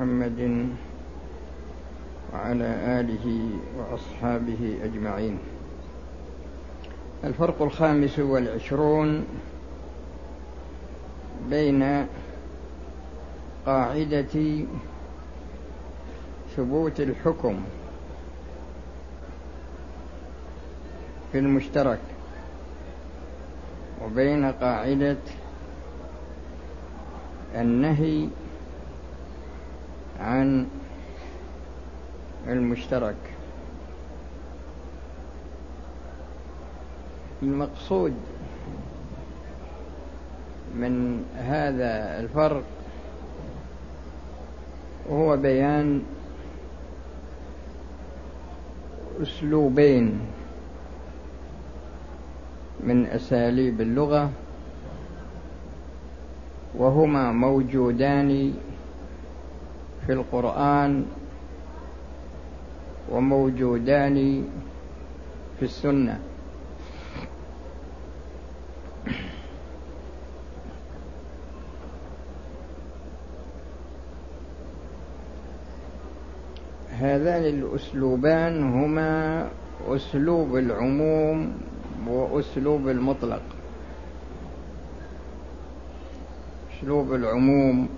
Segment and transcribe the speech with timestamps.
[0.00, 0.68] محمد
[2.32, 5.38] وعلى آله وأصحابه أجمعين.
[7.24, 9.24] الفرق الخامس والعشرون
[11.50, 12.06] بين
[13.66, 14.64] قاعدة
[16.56, 17.60] ثبوت الحكم
[21.32, 22.00] في المشترك
[24.04, 25.16] وبين قاعدة
[27.54, 28.28] النهي
[30.20, 30.66] عن
[32.48, 33.16] المشترك.
[37.42, 38.14] المقصود
[40.74, 42.62] من هذا الفرق
[45.10, 46.02] هو بيان
[49.22, 50.20] أسلوبين
[52.80, 54.30] من أساليب اللغة
[56.74, 58.54] وهما موجودان
[60.06, 61.06] في القرآن
[63.10, 64.44] وموجودان
[65.58, 66.20] في السنة.
[76.90, 79.48] هذان الأسلوبان هما
[79.88, 81.58] أسلوب العموم
[82.08, 83.42] وأسلوب المطلق.
[86.72, 87.88] أسلوب العموم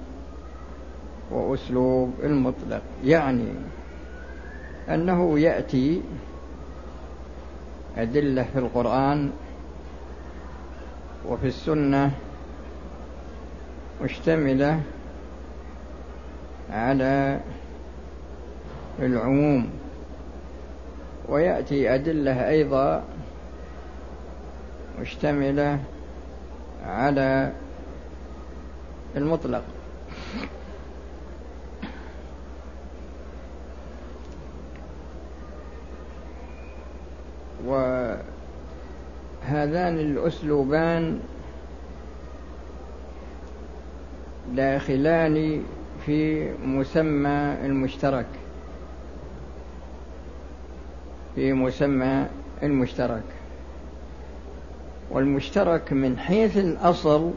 [1.33, 3.49] وأسلوب المطلق يعني
[4.89, 6.03] أنه يأتي
[7.97, 9.31] أدلة في القرآن
[11.29, 12.11] وفي السنة
[14.03, 14.81] مشتملة
[16.71, 17.41] على
[18.99, 19.71] العموم.
[21.29, 23.03] ويأتي أدلة أيضا
[25.01, 25.79] مشتملة
[26.87, 27.53] على
[29.17, 29.63] المطلق.
[37.67, 38.19] وهذان
[39.99, 41.21] الأسلوبان
[44.55, 45.63] داخلان
[46.07, 48.27] في مسمى المشترك.
[51.35, 52.27] في مسمى
[52.63, 53.23] المشترك.
[55.11, 57.31] والمشترك من حيث الأصل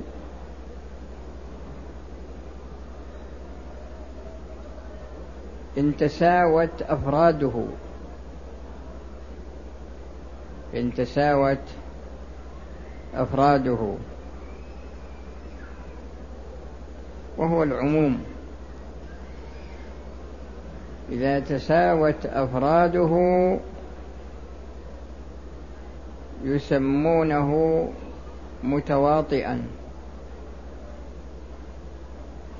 [5.78, 7.66] إن تساوت أفراده.
[10.76, 11.58] إن تساوت
[13.16, 13.96] أفراده.
[17.38, 18.24] وهو العموم.
[21.12, 23.12] إذا تساوت أفراده
[26.44, 27.88] يسمونه
[28.64, 29.62] متواطئا.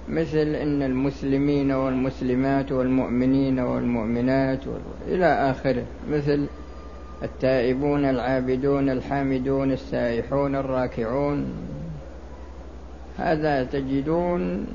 [0.10, 4.64] مثل إن المسلمين والمسلمات والمؤمنين والمؤمنات
[5.08, 5.86] إلى آخره.
[6.10, 6.48] مثل
[7.24, 11.54] التائبون العابدون الحامدون السائحون الراكعون.
[13.18, 14.68] هذا تجدون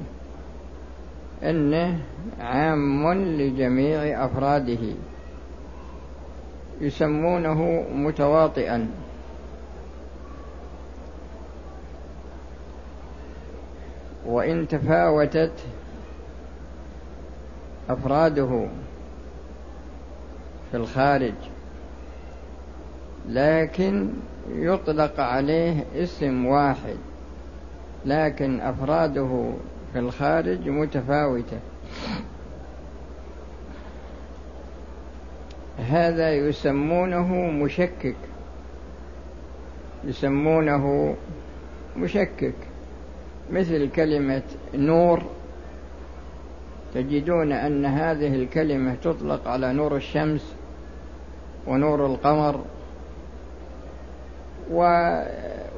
[1.42, 1.98] إنه
[2.40, 4.94] عام لجميع أفراده.
[6.80, 8.88] يسمونه متواطئا.
[14.26, 15.52] وإن تفاوتت
[17.88, 18.66] أفراده
[20.70, 21.34] في الخارج.
[23.28, 24.08] لكن
[24.54, 26.96] يطلق عليه اسم واحد
[28.06, 29.52] لكن أفراده
[29.92, 31.58] في الخارج متفاوتة.
[35.78, 38.16] هذا يسمونه مشكك.
[40.04, 41.16] يسمونه
[41.96, 42.54] مشكك.
[43.52, 44.42] مثل كلمة
[44.74, 45.22] نور
[46.94, 50.54] تجدون أن هذه الكلمة تطلق على نور الشمس
[51.66, 52.64] ونور القمر.
[54.70, 54.82] و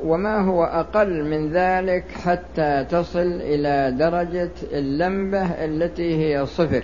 [0.04, 6.82] وما هو أقل من ذلك حتى تصل إلى درجة اللمبة التي هي صفر.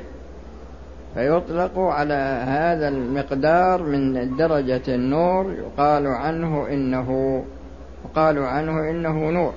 [1.15, 7.43] فيطلق على هذا المقدار من درجة النور يقال عنه إنه
[8.05, 9.53] يقال عنه إنه نور.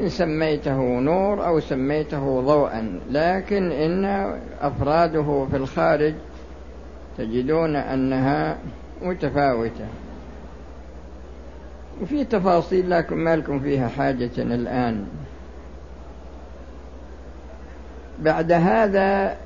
[0.00, 4.04] إن سميته نور أو سميته ضوءا لكن إن
[4.60, 6.14] أفراده في الخارج
[7.18, 8.58] تجدون أنها
[9.02, 9.86] متفاوتة.
[12.02, 15.06] وفي تفاصيل لكن ما لكم فيها حاجة الآن.
[18.18, 19.36] بعد هذا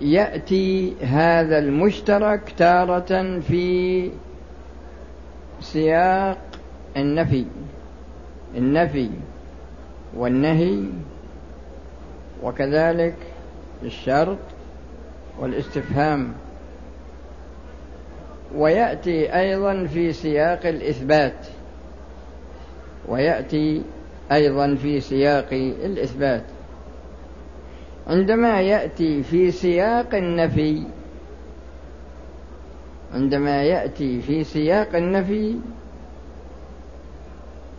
[0.00, 4.10] يأتي هذا المشترك تارة في
[5.60, 6.38] سياق
[6.96, 7.44] النفي.
[8.56, 9.10] النفي
[10.16, 10.84] والنهي
[12.42, 13.14] وكذلك
[13.82, 14.38] الشرط
[15.38, 16.32] والاستفهام.
[18.56, 21.46] ويأتي أيضا في سياق الإثبات.
[23.08, 23.82] ويأتي
[24.32, 25.48] أيضا في سياق
[25.84, 26.44] الإثبات.
[28.06, 30.82] عندما يأتي في سياق النفي
[33.14, 35.56] عندما يأتي في سياق النفي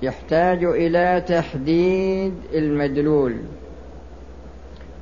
[0.02, 3.38] يحتاج إلى تحديد المدلول.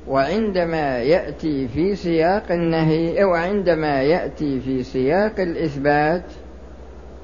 [0.08, 6.24] وعندما يأتي في سياق النهي أو عندما يأتي في سياق الإثبات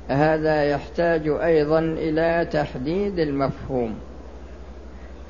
[0.08, 3.94] هذا يحتاج أيضا إلى تحديد المفهوم.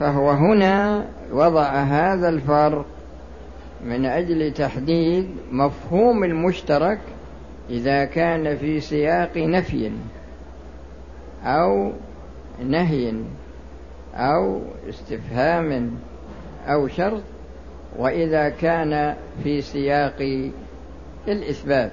[0.01, 2.87] فهو هنا وضع هذا الفرق
[3.85, 6.99] من أجل تحديد مفهوم المشترك
[7.71, 9.93] إذا كان في سياق نفي
[11.45, 11.93] أو
[12.65, 13.15] نهي
[14.15, 15.91] أو استفهام
[16.67, 17.23] أو شرط.
[17.99, 19.15] وإذا كان
[19.45, 20.51] في سياق
[21.29, 21.93] الإثبات.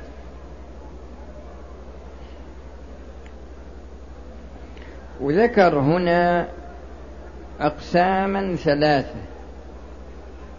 [5.22, 6.48] وذكر هنا
[7.60, 9.36] أقساما ثلاثة.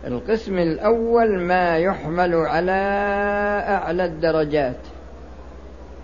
[0.07, 2.73] القسم الأول ما يحمل على
[3.69, 4.77] أعلى الدرجات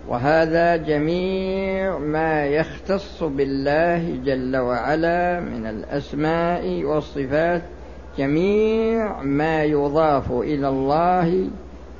[0.07, 7.61] وهذا جميع ما يختص بالله جل وعلا من الأسماء والصفات
[8.17, 11.49] جميع ما يضاف إلى الله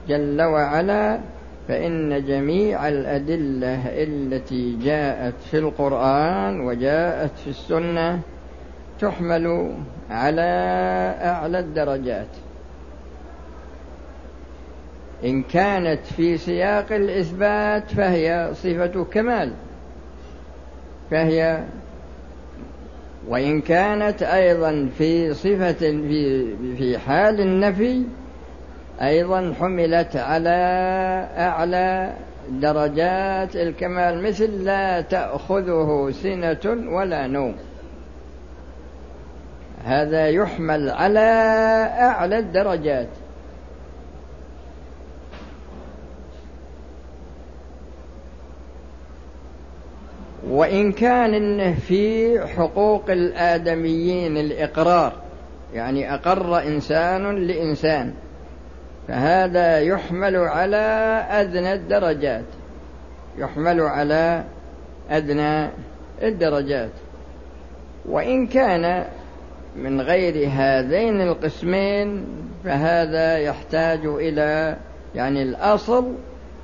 [0.08, 1.20] جل وعلا
[1.68, 8.20] فإن جميع الأدلة التي جاءت في القرآن وجاءت في السنة
[9.00, 9.76] تحمل
[10.10, 10.52] على
[11.22, 12.28] أعلى الدرجات.
[15.24, 19.54] إن كانت في سياق الإثبات فهي صفة كمال
[21.12, 21.64] فهي
[23.28, 26.48] وإن كانت أيضا في صفة في
[26.78, 28.04] في حال النفي
[29.02, 30.50] أيضا حملت على
[31.38, 32.14] أعلى
[32.50, 37.56] درجات الكمال مثل لا تأخذه سنة ولا نوم.
[39.86, 41.30] هذا يحمل على
[42.00, 43.08] أعلى الدرجات.
[50.54, 55.14] وإن كان في حقوق الآدميين الإقرار
[55.74, 58.14] يعني أقر إنسان لإنسان
[59.08, 60.78] فهذا يحمل على
[61.30, 62.46] أدنى الدرجات
[63.38, 64.44] يحمل على
[65.10, 65.70] أدنى
[66.24, 66.92] الدرجات.
[68.06, 69.06] وإن كان
[69.76, 72.26] من غير هذين القسمين
[72.64, 74.78] فهذا يحتاج إلى
[75.16, 76.14] يعني الأصل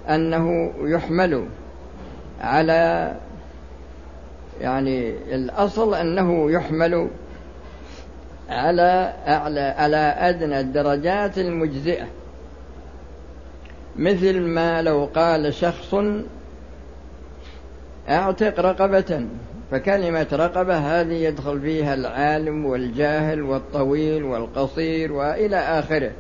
[0.09, 1.45] أنه يحمل
[2.41, 3.15] على
[4.62, 7.10] يعني الأصل أنه يحمل
[8.50, 12.06] على أعلى على أدنى الدرجات المجزئة.
[13.96, 15.96] مثل ما لو قال شخص
[18.10, 19.26] أعتق رقبة
[19.72, 26.12] فكلمة رقبة هذه يدخل فيها العالم والجاهل والطويل والقصير وإلى آخره.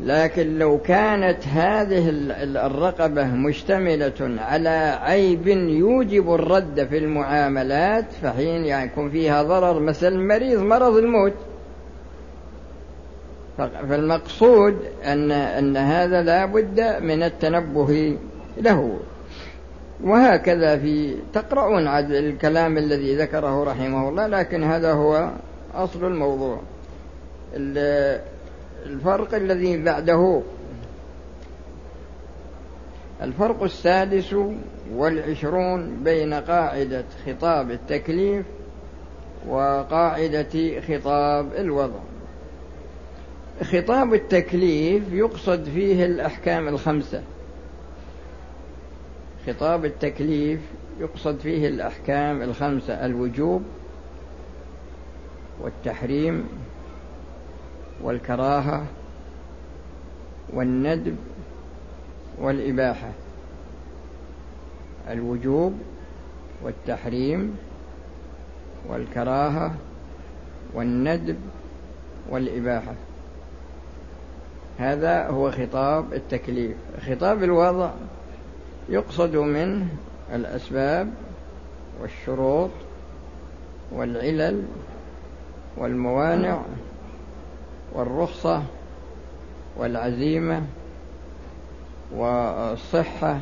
[0.00, 2.08] لكن لو كانت هذه
[2.66, 10.60] الرقبة مشتملة على عيب يوجب الرد في المعاملات فحين يعني يكون فيها ضرر مثل المريض
[10.60, 11.32] مرض الموت.
[13.58, 18.16] فالمقصود أن أن هذا لا بد من التنبه
[18.60, 18.98] له.
[20.04, 25.30] وهكذا في تقرؤون عاد الكلام الذي ذكره رحمه الله لكن هذا هو
[25.74, 26.60] أصل الموضوع.
[28.86, 30.42] الفرق الذي بعده.
[33.22, 34.34] الفرق السادس
[34.94, 38.46] والعشرون بين قاعدة خطاب التكليف
[39.48, 42.00] وقاعدة خطاب الوضع.
[43.62, 47.22] خطاب التكليف يقصد فيه الأحكام الخمسة.
[49.46, 50.60] خطاب التكليف
[51.00, 53.62] يقصد فيه الأحكام الخمسة الوجوب
[55.60, 56.48] والتحريم
[58.02, 58.84] والكراهة
[60.52, 61.16] والندب
[62.38, 63.10] والإباحة.
[65.10, 65.72] الوجوب
[66.62, 67.56] والتحريم
[68.88, 69.74] والكراهة
[70.74, 71.36] والندب
[72.30, 72.94] والإباحة.
[74.78, 76.76] هذا هو خطاب التكليف.
[77.08, 77.90] خطاب الوضع
[78.88, 79.86] يقصد منه
[80.34, 81.10] الأسباب
[82.00, 82.70] والشروط
[83.92, 84.62] والعلل
[85.76, 86.62] والموانع
[87.94, 88.62] والرخصة
[89.76, 90.62] والعزيمة
[92.14, 93.38] والصحة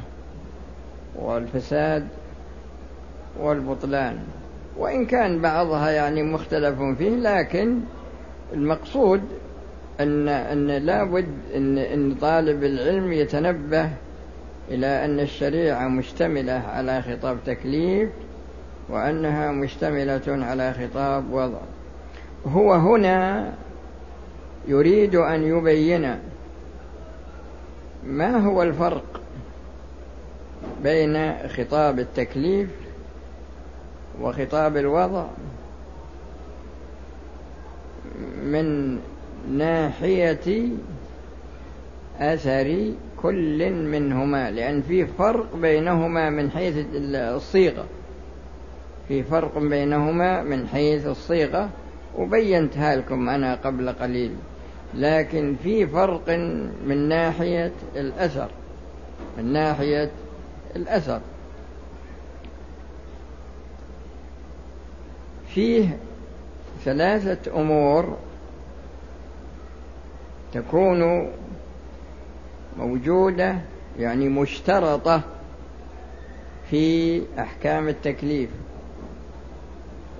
[1.16, 2.08] والفساد
[3.40, 4.18] والبطلان.
[4.78, 7.80] وإن كان بعضها يعني مختلف فيه لكن
[8.52, 9.20] المقصود
[10.00, 13.90] أن أن لابد أن أن طالب العلم يتنبه
[14.70, 18.10] إلى أن الشريعة مشتملة على خطاب تكليف
[18.88, 21.58] وأنها مشتملة على خطاب وضع.
[22.46, 23.52] هو هنا
[24.68, 26.18] يريد أن يبين
[28.06, 29.20] ما هو الفرق
[30.82, 32.68] بين خطاب التكليف
[34.20, 35.26] وخطاب الوضع
[38.42, 38.98] من
[39.50, 40.68] ناحية
[42.18, 42.92] أثر
[43.22, 47.84] كل منهما لأن في فرق بينهما من حيث الصيغة.
[49.08, 51.68] في فرق بينهما من حيث الصيغة.
[52.18, 54.30] وبينتها لكم أنا قبل قليل.
[54.94, 56.28] لكن في فرق
[56.86, 58.48] من ناحية الأثر
[59.38, 60.10] من ناحية
[60.76, 61.20] الأثر.
[65.48, 65.98] فيه
[66.84, 68.16] ثلاثة أمور
[70.52, 71.30] تكون
[72.78, 73.58] موجودة
[73.98, 75.22] يعني مشترطة
[76.70, 78.50] في أحكام التكليف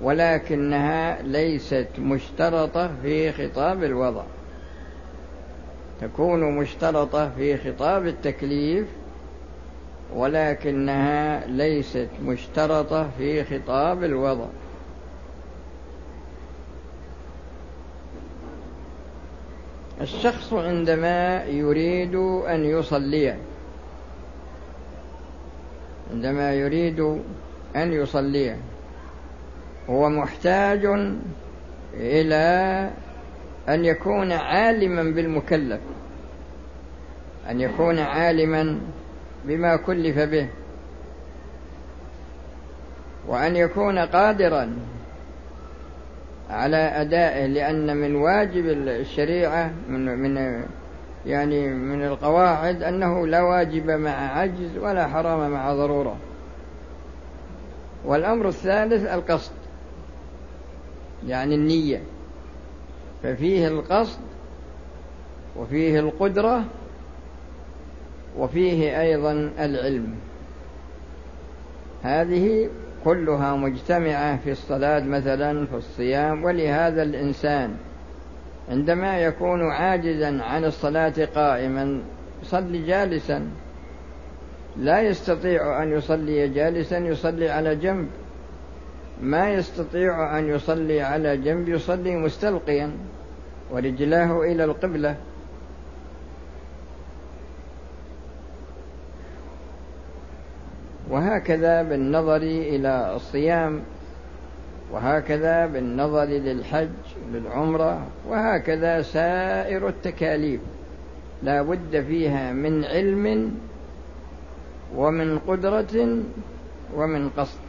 [0.01, 4.23] ولكنها ليست مشترطة في خطاب الوضع.
[6.01, 8.87] تكون مشترطة في خطاب التكليف
[10.15, 14.47] ولكنها ليست مشترطة في خطاب الوضع.
[20.01, 22.15] الشخص عندما يريد
[22.49, 23.37] أن يصلي
[26.13, 27.01] عندما يريد
[27.77, 28.57] أن يصلي
[29.91, 30.87] هو محتاج
[31.95, 32.91] إلى
[33.69, 35.81] أن يكون عالما بالمكلف
[37.51, 38.81] أن يكون عالما
[39.45, 40.49] بما كلف به
[43.29, 44.77] وأن يكون قادرا
[46.51, 50.63] على أدائه لأن من واجب الشريعة من من
[51.27, 56.17] يعني من القواعد أنه لا واجب مع عجز ولا حرام مع ضرورة.
[58.05, 59.53] والأمر الثالث القصد
[61.27, 62.01] يعني النية.
[63.23, 64.21] ففيه القصد
[65.57, 66.65] وفيه القدرة
[68.39, 70.15] وفيه أيضا العلم.
[72.03, 72.69] هذه
[73.05, 77.77] كلها مجتمعة في الصلاة مثلا في الصيام ولهذا الإنسان
[78.71, 82.01] عندما يكون عاجزا عن الصلاة قائما
[82.43, 83.49] يصلي جالسا.
[84.77, 88.09] لا يستطيع أن يصلي جالسا يصلي على جنب.
[89.23, 92.91] ما يستطيع أن يصلي على جنب يصلي مستلقيا
[93.71, 95.17] ورجلاه إلى القبلة.
[101.11, 103.81] وهكذا بالنظر إلى الصيام
[104.93, 106.89] وهكذا بالنظر للحج
[107.33, 110.61] للعمرة وهكذا سائر التكاليف.
[111.43, 113.55] لا بد فيها من علم
[114.97, 116.23] ومن قدرة
[116.97, 117.66] ومن قصد.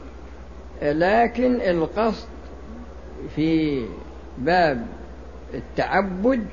[0.82, 2.28] لكن القصد
[3.36, 3.82] في
[4.38, 4.86] باب
[5.54, 6.46] التعبد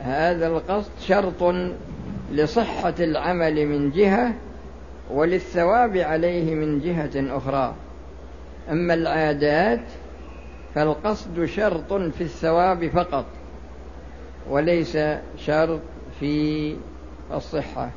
[0.00, 1.54] هذا القصد شرط
[2.32, 4.34] لصحة العمل من جهة
[5.10, 7.74] وللثواب عليه من جهة أخرى.
[8.70, 9.84] أما العادات
[10.74, 13.24] فالقصد شرط في الثواب فقط
[14.50, 14.98] وليس
[15.36, 15.80] شرط
[16.20, 16.76] في
[17.32, 17.90] الصحة.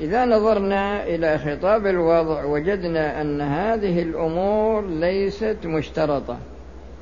[0.00, 6.38] إذا نظرنا إلى خطاب الوضع وجدنا أن هذه الأمور ليست مشترطة.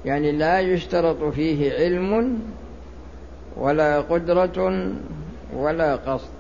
[0.05, 2.41] يعني لا يشترط فيه علم
[3.57, 4.93] ولا قدرة
[5.55, 6.37] ولا قصد.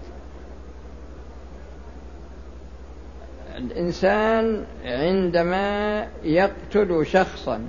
[3.56, 7.60] الإنسان عندما يقتل شخصا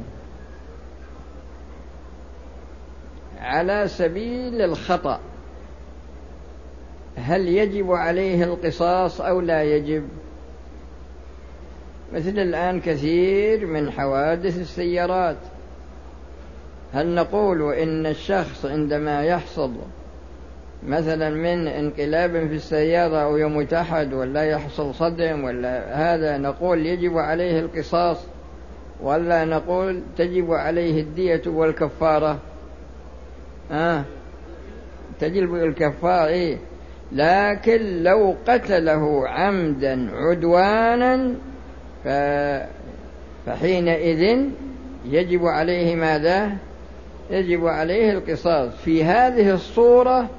[3.40, 5.20] على سبيل الخطأ
[7.18, 10.04] هل يجب عليه القصاص أو لا يجب؟
[12.14, 15.38] مثل الآن كثير من حوادث السيارات.
[16.94, 19.72] هل نقول إن الشخص عندما يحصل
[20.88, 27.18] مثلا من انقلاب في السيارة أو يموت أحد ولا يحصل صدم ولا هذا نقول يجب
[27.18, 28.18] عليه القصاص
[29.02, 32.40] ولا نقول تجب عليه الدية والكفارة؟
[33.72, 34.04] آه
[35.20, 36.58] تجب الكفارة إيه؟
[37.12, 41.36] لكن لو قتله عمدا عدوانا.
[43.46, 44.46] فحينئذ
[45.06, 46.50] يجب عليه ماذا؟
[47.30, 48.72] يجب عليه القصاص.
[48.86, 50.30] في هذه الصورة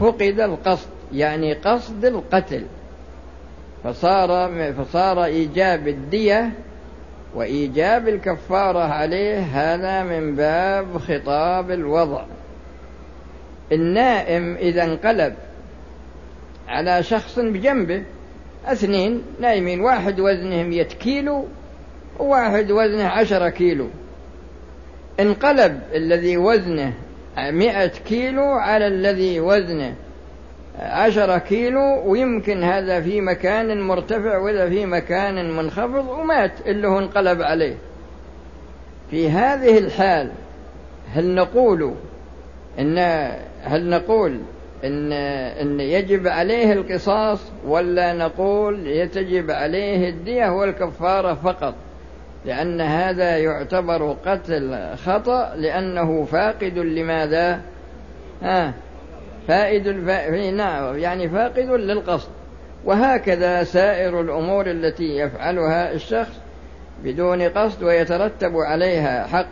[0.00, 2.62] فقد القصد يعني قصد القتل.
[3.84, 6.50] فصار فصار إيجاب الدية
[7.34, 12.24] وإيجاب الكفارة عليه هذا من باب خطاب الوضع.
[13.72, 15.34] النائم إذا انقلب
[16.68, 18.02] على شخص بجنبه
[18.66, 21.46] اثنين نايمين واحد وزنه مئة كيلو
[22.18, 23.88] وواحد وزنه عشرة كيلو.
[25.20, 26.92] انقلب الذي وزنه
[27.38, 29.94] مئة كيلو على الذي وزنه
[30.78, 37.42] عشرة كيلو ويمكن هذا في مكان مرتفع وإذا في مكان منخفض ومات اللي هو انقلب
[37.42, 37.76] عليه.
[39.10, 40.30] في هذه الحال
[41.14, 41.94] هل نقول
[42.78, 42.98] إن
[43.62, 44.40] هل نقول
[44.84, 51.74] إن إن يجب عليه القصاص ولا نقول يتجب عليه الدية والكفارة فقط
[52.44, 57.60] لأن هذا يعتبر قتل خطأ لأنه فاقد لماذا؟
[58.42, 58.74] ها
[59.48, 60.50] فائد الفا...
[60.50, 62.28] نعم يعني فاقد للقصد
[62.84, 66.40] وهكذا سائر الأمور التي يفعلها الشخص
[67.04, 69.46] بدون قصد ويترتب عليها حق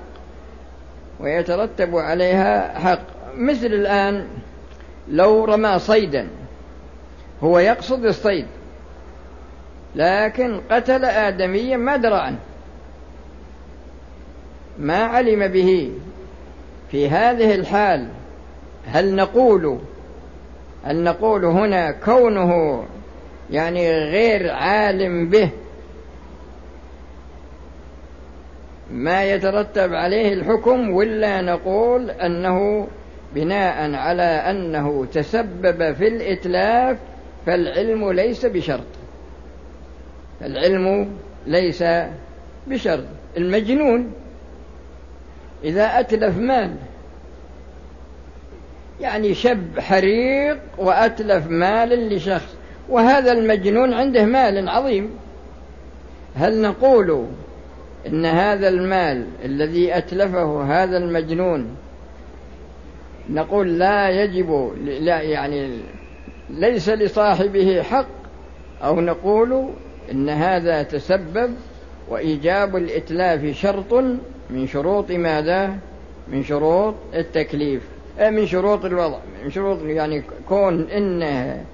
[1.20, 3.00] ويترتب عليها حق
[3.36, 4.26] مثل الآن
[5.08, 6.28] لو رمى صيدا
[7.42, 8.46] هو يقصد الصيد
[9.94, 12.38] لكن قتل آدميا ما درى عنه.
[14.78, 15.92] ما علم به
[16.90, 18.08] في هذه الحال
[18.86, 19.78] هل نقول
[20.84, 22.84] هل نقول هنا كونه
[23.50, 25.50] يعني غير عالم به؟
[28.90, 32.86] ما يترتب عليه الحكم ولا نقول أنه
[33.34, 36.98] بناء على أنه تسبب في الإتلاف
[37.46, 38.86] فالعلم ليس بشرط.
[40.42, 41.84] العلم ليس
[42.66, 43.04] بشرط.
[43.36, 44.12] المجنون
[45.64, 46.76] إذا أتلف مال
[49.00, 52.54] يعني شب حريق وأتلف مال لشخص
[52.88, 55.10] وهذا المجنون عنده مال عظيم.
[56.36, 57.26] هل نقول
[58.06, 61.76] إن هذا المال الذي أتلفه هذا المجنون
[63.30, 65.78] نقول لا يجب لا يعني
[66.50, 68.06] ليس لصاحبه حق
[68.82, 69.70] أو نقول
[70.12, 71.54] إن هذا تسبب
[72.08, 73.94] وإيجاب الإتلاف شرط
[74.50, 75.78] من شروط ماذا؟
[76.28, 77.82] من شروط التكليف
[78.20, 81.64] من شروط الوضع من شروط يعني كون انه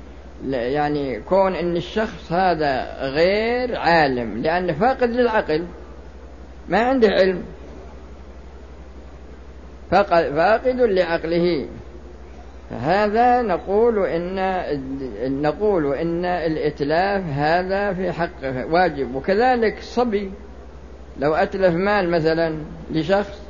[0.51, 5.65] يعني كون إن الشخص هذا غير عالم لأنه فاقد للعقل
[6.69, 7.43] ما عنده علم
[9.91, 11.67] فاقد لعقله.
[12.81, 19.15] هذا نقول ان نقول إن الإتلاف هذا في حقه واجب.
[19.15, 20.31] وكذلك صبي.
[21.19, 22.57] لو أتلف مال مثلا
[22.91, 23.43] لشخص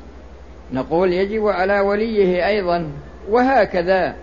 [0.73, 2.91] نقول يجب على وليه أيضا.
[3.31, 4.15] وهكذا.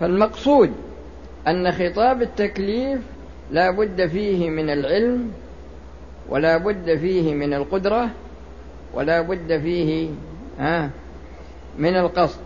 [0.00, 0.72] فالمقصود
[1.48, 3.00] أن خطاب التكليف
[3.50, 5.30] لا بد فيه من العلم
[6.28, 8.10] ولا بد فيه من القدرة
[8.94, 10.10] ولا بد فيه
[10.58, 10.90] ها
[11.78, 12.40] من القصد.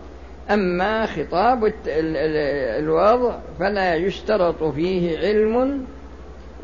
[0.49, 5.85] أما خطاب الوضع فلا يشترط فيه علم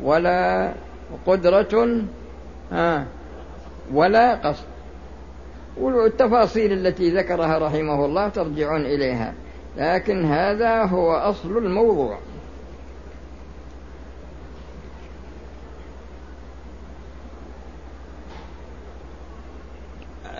[0.03, 0.71] ولا
[1.27, 2.01] قدرة
[3.93, 4.65] ولا قصد.
[5.79, 9.33] والتفاصيل التي ذكرها رحمه الله ترجعون إليها.
[9.77, 12.17] لكن هذا هو أصل الموضوع.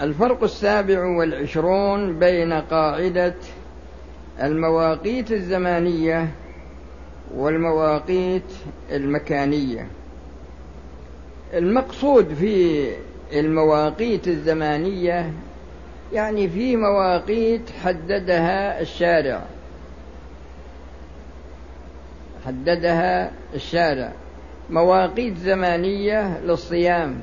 [0.02, 3.36] الفرق السابع والعشرون بين قاعدة
[4.42, 6.28] المواقيت الزمانية
[7.36, 8.52] والمواقيت
[8.92, 9.88] المكانية.
[11.54, 12.88] المقصود في
[13.34, 15.32] المواقيت الزمانية
[16.14, 19.42] يعني في مواقيت حددها الشارع.
[22.46, 24.12] حددها الشارع.
[24.70, 27.16] مواقيت زمانية للصيام.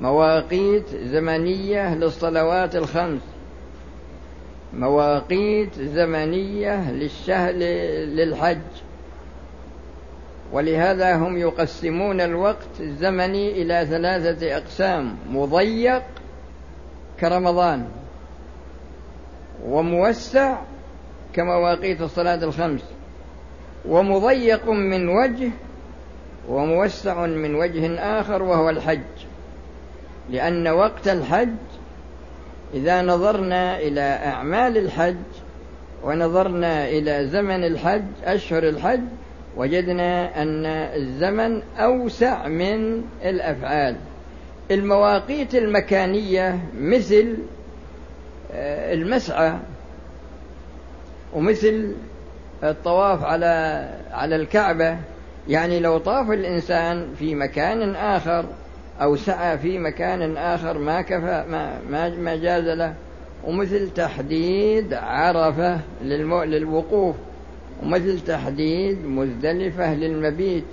[0.00, 3.20] مواقيت زمنية للصلوات الخمس.
[4.74, 8.58] مواقيت زمنية للشهر للحج.
[10.52, 16.02] ولهذا هم يقسمون الوقت الزمني إلى ثلاثة أقسام مضيق
[17.20, 17.88] كرمضان
[19.66, 20.58] وموسع
[21.32, 22.82] كمواقيت الصلاة الخمس.
[23.88, 25.50] ومضيق من وجه
[26.48, 29.00] وموسع من وجه آخر وهو الحج.
[30.30, 31.54] لأن وقت الحج
[32.74, 35.16] إذا نظرنا إلى أعمال الحج
[36.04, 39.00] ونظرنا إلى زمن الحج أشهر الحج
[39.56, 43.96] وجدنا أن الزمن أوسع من الأفعال.
[44.70, 47.36] المواقيت المكانية مثل
[48.52, 49.52] آه، المسعى
[51.32, 51.94] ومثل
[52.62, 54.96] الطواف على على الكعبة.
[55.48, 58.44] يعني لو طاف الإنسان في مكان آخر
[59.02, 62.94] أو سعى في مكان آخر ما كفى ما, ما, ما جاز له.
[63.44, 67.16] ومثل تحديد عرفة للوقوف.
[67.82, 70.64] ومثل تحديد مزدلفة للمبيت.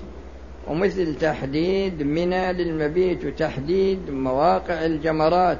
[0.68, 3.26] ومثل تحديد منى للمبيت.
[3.26, 5.60] وتحديد مواقع الجمرات.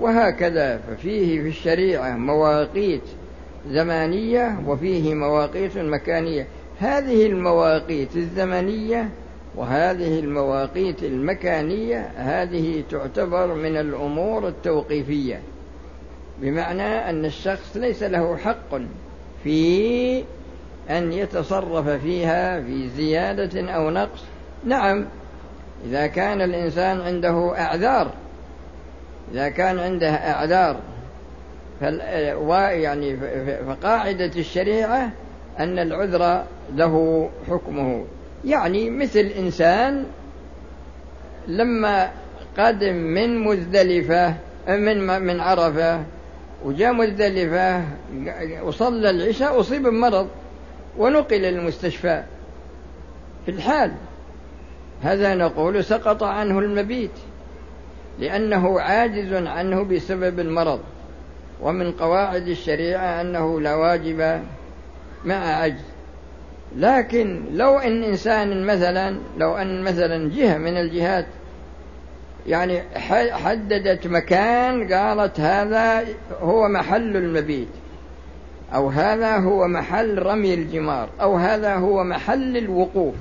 [0.00, 3.02] وهكذا ففيه في الشريعة مواقيت
[3.68, 6.46] زمانية وفيه مواقيت مكانية.
[6.78, 9.08] هذه المواقيت الزمنية
[9.56, 15.40] وهذه المواقيت المكانية هذه تعتبر من الأمور التوقيفية
[16.40, 18.80] بمعنى أن الشخص ليس له حق
[19.44, 20.24] في
[20.90, 24.24] أن يتصرف فيها في زيادة أو نقص.
[24.64, 25.06] نعم
[25.84, 28.10] إذا كان الإنسان عنده أعذار
[29.32, 30.80] إذا كان عنده أعذار
[32.70, 33.16] يعني
[33.68, 35.10] فقاعدة الشريعة
[35.58, 38.04] أن العذر له حكمه.
[38.44, 40.04] يعني مثل إنسان
[41.46, 42.10] لما
[42.58, 44.34] قدم من مزدلفة
[44.68, 46.04] من من عرفة
[46.64, 47.82] وجاء مزدلفة
[48.62, 50.28] وصلى العشاء أصيب بمرض
[50.98, 52.22] ونقل المستشفى
[53.44, 53.92] في الحال
[55.02, 57.10] هذا نقول سقط عنه المبيت
[58.18, 60.80] لأنه عاجز عنه بسبب المرض.
[61.60, 64.42] ومن قواعد الشريعة أنه لا واجب
[65.24, 65.84] مع عجز.
[66.76, 71.26] لكن لو أن إنسان مثلا لو أن مثلا جهة من الجهات
[72.46, 72.82] يعني
[73.32, 76.04] حددت مكان قالت هذا
[76.40, 77.68] هو محل المبيت
[78.74, 83.14] أو هذا هو محل رمي الجمار أو هذا هو محل الوقوف.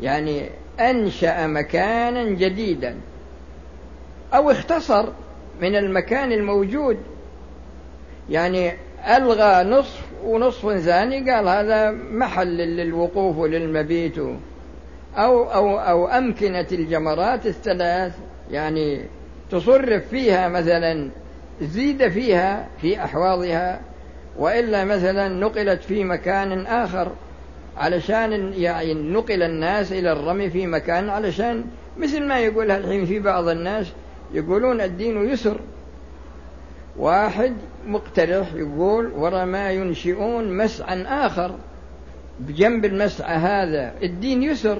[0.00, 0.50] يعني
[0.80, 2.96] أنشأ مكانا جديدا
[4.34, 5.08] أو اختصر
[5.60, 6.98] من المكان الموجود.
[8.30, 8.72] يعني
[9.16, 14.18] ألغى نصف ونصف ثاني قال هذا محل للوقوف وللمبيت.
[15.16, 18.12] أو أو أو أمكنة الجمرات الثلاث
[18.50, 19.04] يعني
[19.50, 21.10] تصرف فيها مثلا
[21.62, 23.80] زيد فيها في أحواضها
[24.38, 27.12] وإلا مثلا نقلت في مكان آخر
[27.76, 31.64] علشان يعني نقل الناس إلى الرمي في مكان علشان
[31.98, 33.92] مثل ما يقولها الحين في بعض الناس
[34.34, 35.60] يقولون الدين يسر.
[36.98, 37.54] واحد
[37.86, 41.54] مقترح يقول ورا ما ينشئون مسعى آخر.
[42.40, 44.78] بجنب المسعى هذا الدين يسر.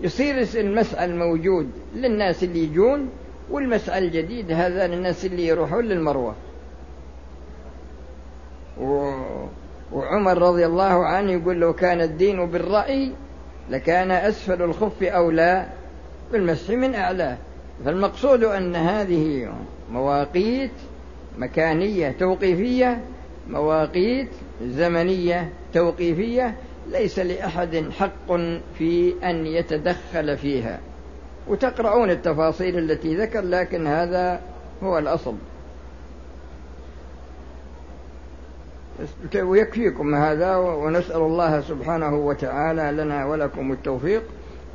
[0.00, 3.08] يصير المسعى الموجود للناس اللي يجون
[3.50, 6.34] والمسعى الجديد هذا للناس اللي يروحون للمروة.
[9.92, 13.12] وعمر رضي الله عنه يقول لو كان الدين بالرأي
[13.70, 15.66] لكان أسفل الخف أولى
[16.32, 17.36] بالمسح من أعلاه
[17.84, 19.52] فالمقصود أن هذه
[19.92, 20.70] مواقيت
[21.38, 23.00] مكانية توقيفية
[23.48, 24.28] مواقيت
[24.62, 26.54] زمنية توقيفية
[26.90, 28.36] ليس لأحد حق
[28.78, 30.80] في أن يتدخل فيها.
[31.48, 34.40] وتقرؤون التفاصيل التي ذكر لكن هذا
[34.82, 35.34] هو الأصل.
[39.36, 44.22] ويكفيكم هذا ونسأل الله سبحانه وتعالى لنا ولكم التوفيق.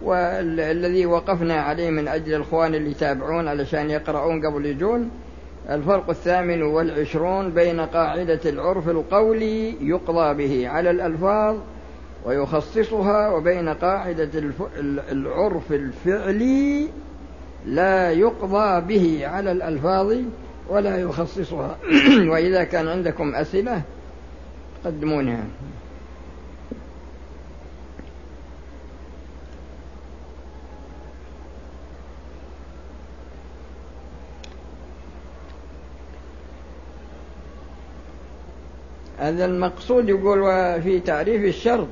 [0.02, 5.10] والذي وقفنا عليه من أجل الإخوان اللي يتابعون علشان يقرؤون قبل يجون.
[5.70, 11.58] الفرق الثامن والعشرون بين قاعدة العرف القولي يقضى به على الألفاظ
[12.26, 14.30] ويخصصها وبين قاعدة
[15.12, 16.88] العرف الفعلي
[17.66, 20.16] لا يقضى به على الألفاظ
[20.70, 21.78] ولا يخصصها.
[22.32, 23.82] وإذا كان عندكم أسئلة
[24.86, 25.44] قدمونها
[39.20, 40.42] هذا المقصود يقول
[40.82, 41.88] في تعريف الشرط.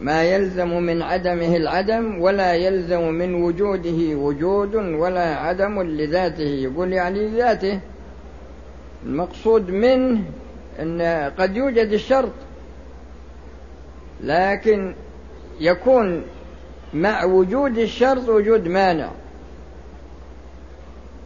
[0.00, 6.42] ما يلزم من عدمه العدم ولا يلزم من وجوده وجود ولا عدم لذاته.
[6.42, 7.80] يقول يعني لذاته.
[9.06, 10.20] المقصود منه
[10.80, 11.02] أن
[11.38, 12.32] قد يوجد الشرط.
[14.20, 14.94] لكن
[15.60, 16.22] يكون
[16.94, 19.10] مع وجود الشرط وجود مانع.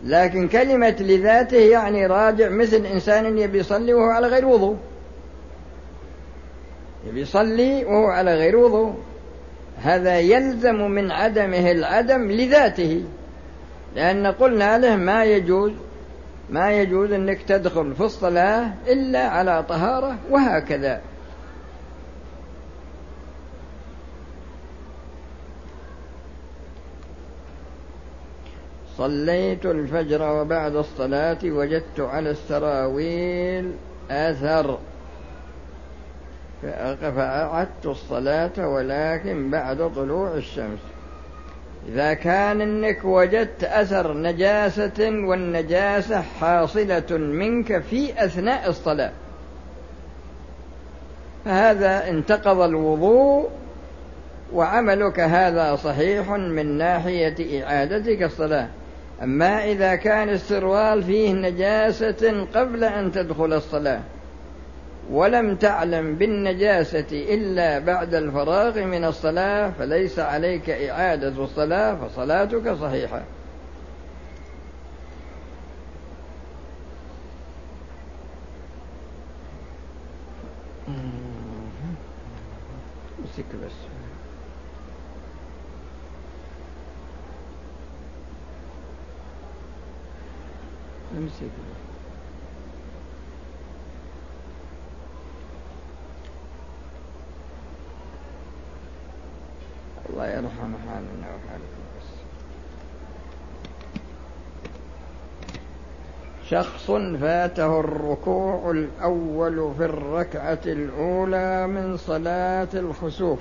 [0.04, 4.76] لكن كلمة لذاته يعني راجع مثل إنسان يبي يصلي وهو على غير وضوء.
[7.06, 8.94] يبي يصلي وهو على غير وضوء.
[9.82, 13.04] هذا يلزم من عدمه العدم لذاته.
[13.96, 15.72] لأن قلنا له ما يجوز
[16.50, 21.00] ما يجوز أنك تدخل في الصلاة إلا على طهارة وهكذا.
[28.98, 33.72] صليت الفجر وبعد الصلاة وجدت على السراويل
[34.10, 34.78] أثر.
[37.00, 40.78] فأعدت الصلاة ولكن بعد طلوع الشمس.
[41.88, 49.12] إذا كان إنك وجدت أثر نجاسة والنجاسة حاصلة منك في أثناء الصلاة.
[51.44, 53.48] فهذا انتقض الوضوء
[54.52, 58.68] وعملك هذا صحيح من ناحية إعادتك الصلاة.
[59.22, 64.00] أما إذا كان السروال فيه نجاسة قبل أن تدخل الصلاة
[65.10, 73.22] ولم تعلم بالنجاسة إلا بعد الفراغ من الصلاة فليس عليك إعادة الصلاة فصلاتك صحيحة.
[83.38, 83.72] امسك بس.
[100.10, 101.82] الله يرحم حالنا وحالكم.
[101.98, 102.08] بس
[106.50, 113.38] شخص فاته الركوع الأول في الركعة الأولى من صلاة الخسوف.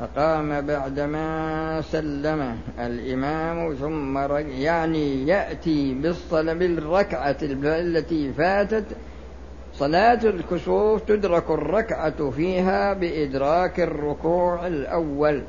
[0.00, 8.84] فقام بعدما سلم الإمام ثم يعني يأتي بالصلاة بالركعة التي فاتت.
[9.74, 15.42] صلاة الكسوف تدرك الركعة فيها بإدراك الركوع الأول.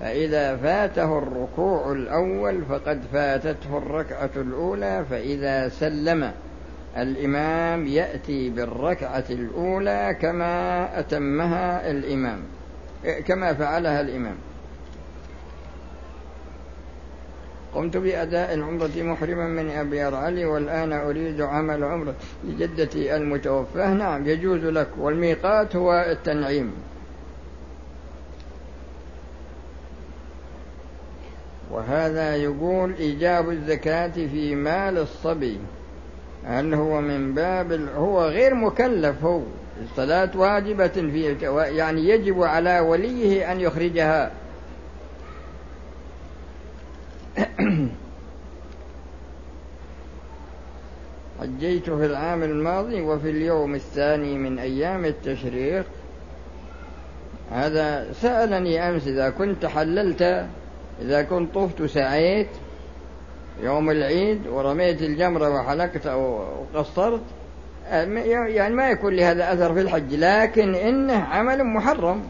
[0.00, 6.32] فإذا فاته الركوع الأول فقد فاتته الركعة الأولى فإذا سلم
[6.96, 12.57] الإمام يأتي بالركعة الأولى كما أتمها الإمام.
[13.04, 14.36] كما فعلها الإمام.
[17.74, 23.94] قمت بأداء العمرة محرما من أبيار علي والآن أريد عمل عمرة لجدتي المتوفاة.
[23.94, 26.72] نعم يجوز لك والميقات هو التنعيم.
[31.70, 35.58] وهذا يقول إيجاب الزكاة في مال الصبي
[36.44, 39.42] هل هو من باب هو غير مكلف هو.
[39.82, 41.36] الصلاة واجبة في
[41.76, 44.32] يعني يجب على وليه أن يخرجها.
[51.40, 55.84] حجيت في العام الماضي وفي اليوم الثاني من أيام التشريق.
[57.52, 60.46] هذا سألني أمس إذا كنت حللت
[61.02, 62.48] إذا كنت طفت سعيت
[63.62, 67.22] يوم العيد ورميت الجمرة وحلقت أو قصرت
[68.48, 72.22] يعني ما يكون لهذا أثر في الحج لكن إنه عمل محرم.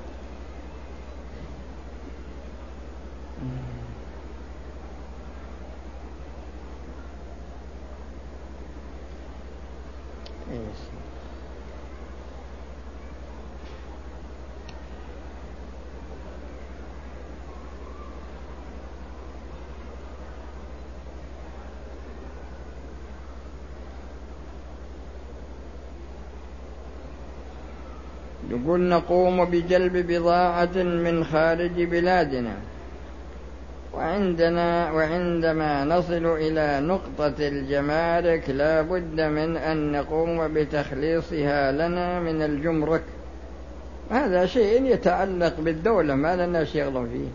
[28.68, 32.54] يقول نقوم بجلب بضاعة من خارج بلادنا.
[33.94, 43.02] وعندنا وعندما نصل إلى نقطة الجمارك لا بد من أن نقوم بتخليصها لنا من الجمرك.
[44.10, 47.28] هذا شيء يتعلق بالدولة ما لنا شغل فيه.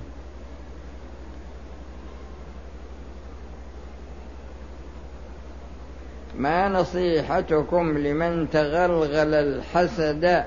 [6.37, 10.43] ما نصيحتكم لمن تغلغل الحسد؟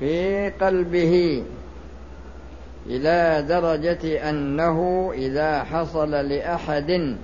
[0.00, 1.44] في قلبه
[2.86, 7.16] إلى درجة أنه إذا حصل لأحد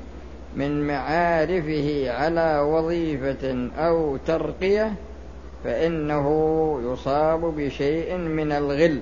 [0.57, 4.93] من معارفه على وظيفة أو ترقية
[5.65, 6.27] فإنه
[6.85, 9.01] يصاب بشيء من الغل.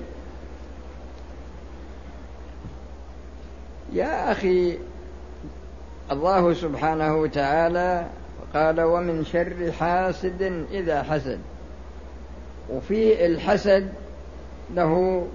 [3.93, 4.79] يا أخي
[6.11, 8.07] الله سبحانه وتعالى
[8.55, 11.39] قال ومن شر حاسد إذا حسد.
[12.71, 13.89] وفي الحسد
[14.75, 15.27] له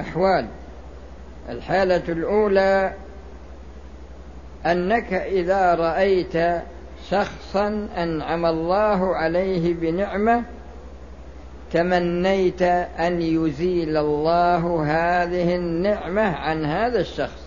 [0.00, 0.46] أحوال.
[1.48, 2.92] الحالة الأولى
[4.66, 6.62] أنك إذا رأيت
[7.10, 10.42] شخصا أنعم الله عليه بنعمة
[11.72, 17.44] تمنيت أن يزيل الله هذه النعمة عن هذا الشخص.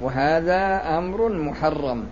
[0.00, 2.06] وهذا أمر محرم.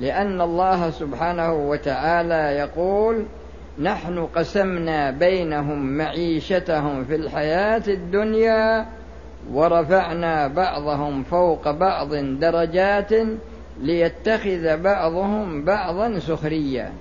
[0.00, 3.24] لأن الله سبحانه وتعالى يقول
[3.78, 8.86] نحن قسمنا بينهم معيشتهم في الحياة الدنيا
[9.52, 13.10] ورفعنا بعضهم فوق بعض درجات
[13.80, 16.92] ليتخذ بعضهم بعضا سخريا.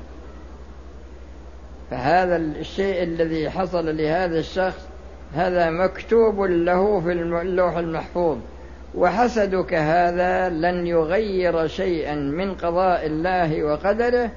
[1.91, 4.87] فهذا الشيء الذي حصل لهذا الشخص
[5.35, 8.37] هذا مكتوب له في اللوح المحفوظ.
[8.95, 14.31] وحسدك هذا لن يغير شيئا من قضاء الله وقدره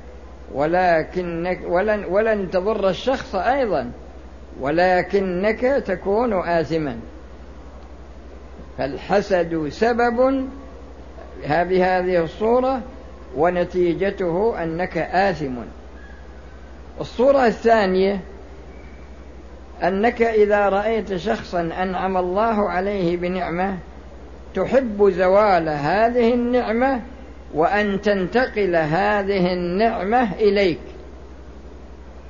[0.54, 3.90] ولكنك ولن ولن تضر الشخص أيضا
[4.60, 6.98] ولكنك تكون آثما.
[8.78, 10.48] فالحسد سبب
[11.48, 12.80] بهذه الصورة
[13.36, 15.54] ونتيجته أنك آثم.
[17.00, 18.20] الصورة الثانية
[19.82, 23.78] أنك إذا رأيت شخصا أنعم الله عليه بنعمة
[24.54, 27.00] تحب زوال هذه النعمة
[27.54, 30.78] وأن تنتقل هذه النعمة إليك.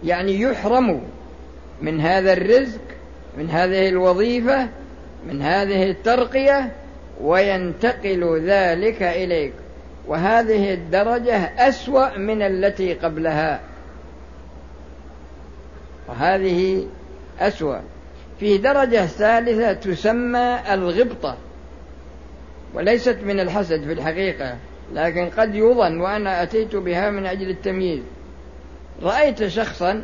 [0.04, 1.02] يعني يحرم
[1.82, 2.80] من هذا الرزق
[3.38, 4.68] من هذه الوظيفة
[5.28, 6.72] من هذه الترقية
[7.20, 9.52] وينتقل ذلك إليك.
[10.06, 11.36] وهذه الدرجة
[11.68, 13.60] أسوأ من التي قبلها.
[16.08, 16.86] وهذه
[17.40, 17.78] أسوأ.
[18.40, 21.36] في درجة ثالثة تسمى الغبطة.
[22.74, 24.56] وليست من الحسد في الحقيقة
[24.94, 28.02] لكن قد يظن وأنا أتيت بها من أجل التمييز.
[29.02, 30.02] رأيت شخصا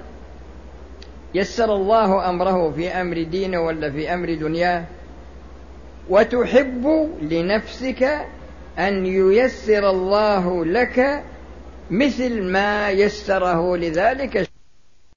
[1.35, 4.85] يسر الله أمره في أمر دينه ولا في أمر دنياه
[6.09, 8.27] وتحب لنفسك
[8.79, 11.23] أن ييسر الله لك
[11.91, 14.48] مثل ما يسره لذلك